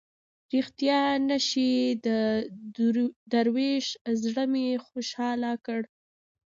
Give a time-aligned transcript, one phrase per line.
[0.53, 0.99] ریښتیا
[1.29, 1.71] نه شي
[2.05, 2.07] د
[3.31, 3.85] دروېش
[4.23, 5.81] زړه مې خوشاله کړ.